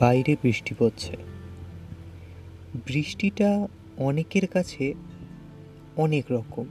[0.00, 1.16] বাইরে বৃষ্টি পড়ছে।
[2.86, 3.68] বৃষ্টিটা
[3.98, 4.94] অনেকের কাছে
[5.96, 6.64] অনেক রকম।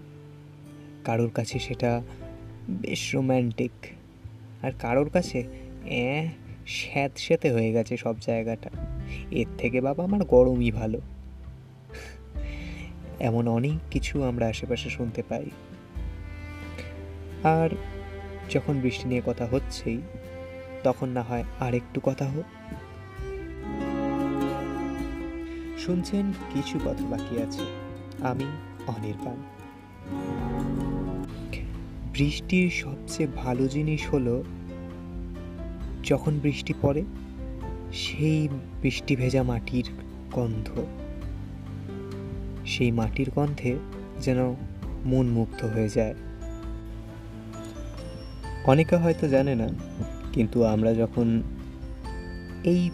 [1.03, 2.01] কারোর কাছে সেটা
[2.69, 3.71] বেশ রোম্যান্টিক
[4.61, 5.47] আর কারোর কাছে,
[5.85, 6.29] অ্যাঁ
[6.67, 8.69] স্যাঁত স্যাঁতে হয়ে গেছে সব জায়গাটা।
[9.31, 11.01] এর থেকে বাবা আমার গরমই ভালো।
[13.19, 15.49] এমন অনেক কিছু আমরা আশেপাশে শুনতে পাই।
[17.43, 17.69] আর
[18.49, 20.01] যখন বৃষ্টি নিয়ে কথা হচ্ছেই,
[20.83, 22.45] তখন না হয় আরেকটু কথা হোক।
[25.85, 27.63] শুনছেন কিছু কথা বাকি আছে।
[28.23, 28.45] আমি
[28.87, 29.37] অনির্বাণ।
[32.13, 34.43] বৃষ্টির সবচেয়ে ভালো জিনিস হলো,
[36.03, 37.05] যখন বৃষ্টি পড়ে,
[37.93, 38.49] সেই
[38.81, 39.89] বৃষ্টি ভেজা মাটির
[40.31, 40.69] গন্ধ।
[42.65, 43.75] সেই মাটির গন্ধে
[44.21, 44.55] যেন
[45.05, 46.15] মন মুগ্ধ হয়ে যায়।
[48.65, 49.67] অনেকে হয়তো জানে না,
[50.33, 51.41] কিন্তু আমরা যখন
[52.63, 52.89] এই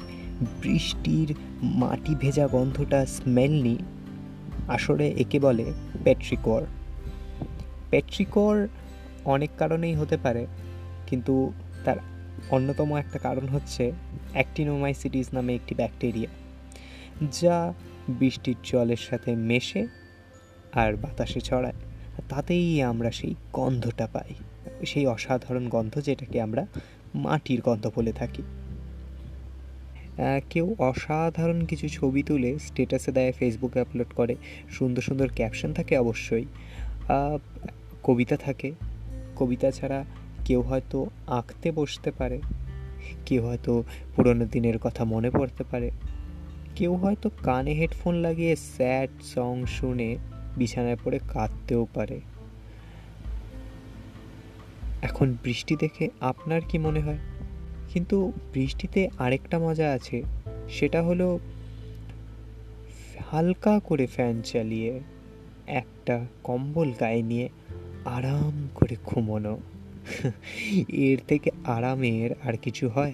[0.62, 3.78] বৃষ্টির মাটি ভেজা গন্ধটা স্মেল নিই
[4.68, 6.66] আসলে একে বলে পেট্রিকর
[7.92, 8.68] পেট্রিকর
[9.26, 10.48] অনেক কারণেই হতে পারে,
[11.08, 11.52] কিন্তু
[11.86, 11.98] তার
[12.50, 13.92] অন্যতম একটা কারণ হচ্ছে
[14.34, 16.30] অ্যাক্টিনোমাইসিটিস নামে একটি ব্যাকটেরিয়া
[17.42, 17.74] যা
[18.10, 19.88] বৃষ্টির জলের সাথে মেশে
[20.74, 21.74] আর বাতাসে ছড়ায়।
[22.30, 24.34] তাতেই আমরা সেই গন্ধটা পাই,
[24.86, 26.66] সেই অসাধারণ গন্ধ যেটাকে আমরা
[27.16, 28.44] মাটির গন্ধ বলে থাকি।
[30.50, 34.36] কেউ অসাধারণ কিছু ছবি তুলে স্টেটাসে দেয় ফেসবুকে আপলোড করে।
[34.70, 36.46] সুন্দর সুন্দর ক্যাপশন থাকে অবশ্যই।
[38.04, 38.72] কবিতা থাকে।
[39.36, 40.06] কবিতা ছাড়া
[40.46, 42.42] কেউ হয়তো আঁকতে বসতে পারে।
[43.26, 43.84] কেউ হয়তো
[44.16, 45.92] পুরোনো দিনের কথা মনে পড়তে পারে।
[46.76, 50.18] কেউ হয়তো কানে হেডফোন লাগিয়ে স্যাড সং শুনে
[50.58, 52.22] বিছানায় পড়ে কাঁদতেও পারে।
[55.02, 57.18] এখন বৃষ্টি দেখে আপনার কি মনে হয়?
[57.96, 60.24] কিন্তু বৃষ্টিতে আরেকটা মজা আছে।
[60.70, 61.40] সেটা হলো
[63.32, 65.00] হালকা করে ফ্যান চালিয়ে
[65.68, 67.50] একটা কম্বল গায়ে নিয়ে
[68.06, 69.60] আরাম করে ঘুমোনো।
[70.88, 73.14] এর থেকে আরামের আর কিছু হয়?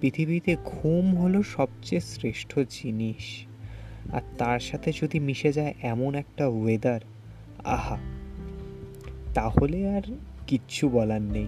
[0.00, 3.46] পৃথিবীতে ঘুম হলো সবচেয়ে শ্রেষ্ঠ জিনিস।
[4.12, 7.00] আর তার সাথে যদি মিশে যায় এমন একটা ওয়েদার
[7.64, 7.98] আহা!
[9.34, 10.02] তাহলে আর
[10.46, 11.46] কিচ্ছু বলার নেই।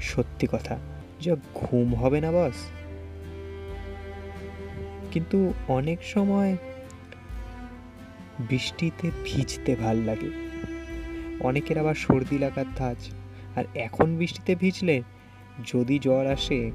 [0.00, 0.78] সত্যি কথা,
[1.20, 2.54] যা ঘুম হবে না, বস।
[5.12, 6.56] কিন্তু অনেক সময়
[8.38, 10.30] বৃষ্টিতে ভিজতে ভালো লাগে।
[11.40, 12.96] অনেকের আবার সর্দি লাগার ধাঁচ।
[13.56, 15.02] আর এখন বৃষ্টিতে ভিজলে
[15.72, 16.70] যদি জ্বর আসে,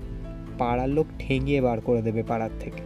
[0.58, 2.82] পাড়ার লোক ঠেঙিয়ে বার করে দেবে পাড়ার থেকে।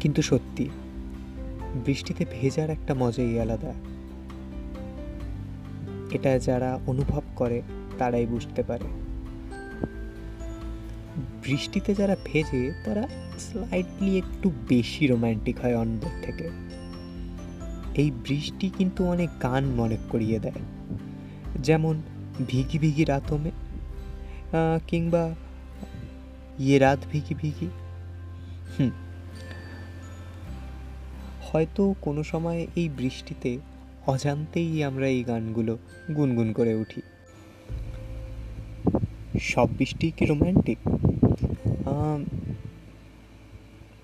[0.00, 0.68] কিন্তু সত্যি,
[1.86, 3.74] বৃষ্টিতে ভেজার একটা মজাই আলাদা।
[6.12, 7.62] এটা যারা অনুভব করে
[7.98, 8.84] তারাই বুঝতে পারে।
[11.42, 13.08] বৃষ্টিতে যারা ভেজে, তারা
[13.38, 16.50] স্লাইটলি একটু বেশি রোম্যান্টিক হয় অন্যদের থেকে।
[17.94, 20.60] এই বৃষ্টি কিন্তু অনেক গান মনে করিয়ে দেয়।
[21.62, 22.02] যেমন
[22.48, 23.50] ভিগি ভিগি রাতমে
[24.86, 25.34] কিংবা
[26.58, 27.68] ইয়ে রাত ভিগি ভিগি।
[28.78, 28.90] হুম।
[31.42, 33.58] হয়তো কোনো সময় এই বৃষ্টিতে
[34.06, 35.78] অজান্তেই আমরা এই গানগুলো
[36.16, 37.02] গুনগুন করে উঠি।
[39.46, 40.78] সব বৃষ্টি কি রোম্যান্টিক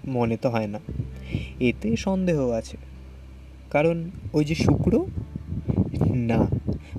[0.08, 0.80] মনে তো হয় না।
[1.60, 2.76] এতে সন্দেহ আছে।
[3.70, 5.06] কারণ ওই যে শুক্র?
[6.14, 6.47] না,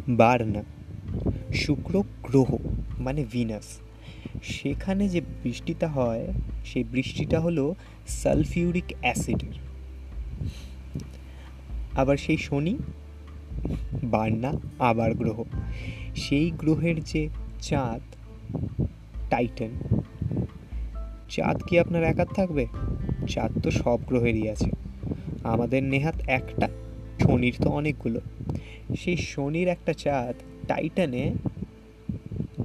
[0.10, 0.64] বার না।
[1.54, 2.58] শুক্র গ্রহ
[3.00, 3.80] মানে ভিনাস
[4.44, 6.28] সেখানে যে বৃষ্টিটা হয়,
[6.66, 7.76] সেই বৃষ্টিটা হলো
[8.08, 9.56] সালফিউরিক অ্যাসিডের
[11.96, 12.78] আবার সেই শনি?
[14.04, 15.44] বার না, আবার গ্রহ।
[16.16, 17.30] সেই গ্রহের যে
[17.62, 18.02] চাঁদ
[19.30, 19.70] টাইটেন
[21.30, 22.68] চাঁদ কি আপনার একার থাকবে?
[23.30, 24.72] চাঁদ তো সব গ্রহেরই আছে।
[25.44, 26.70] আমাদের নেহাত একটা,
[27.20, 28.20] শনির তো অনেকগুলো।
[29.00, 30.36] সেই শনির একটা চাঁদ
[30.68, 31.34] টাইটানে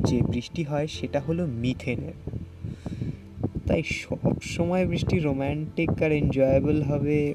[0.04, 2.12] যে বৃষ্টি হয় সেটা হলো মিথেনের।
[3.66, 7.34] তাই সব সময় বৃষ্টি রোম্যান্টিক আর এনজয়েবল হবে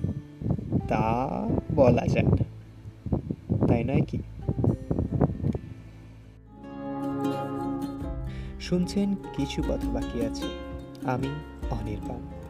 [0.87, 1.27] তা
[1.75, 2.43] বলা যায় না।
[3.67, 4.17] তাই নয় কি?
[8.63, 10.47] শুনছেন কিছু কথা বাকি আছে।
[11.05, 11.29] আমি
[11.69, 12.42] অনির্বাণ।